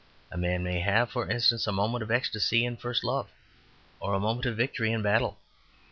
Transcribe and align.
A 0.31 0.35
man 0.35 0.63
may 0.63 0.79
have, 0.79 1.11
for 1.11 1.29
instance, 1.29 1.67
a 1.67 1.71
moment 1.71 2.01
of 2.01 2.09
ecstasy 2.09 2.65
in 2.65 2.75
first 2.75 3.03
love, 3.03 3.29
or 3.99 4.15
a 4.15 4.19
moment 4.19 4.47
of 4.47 4.57
victory 4.57 4.91
in 4.91 5.03
battle. 5.03 5.37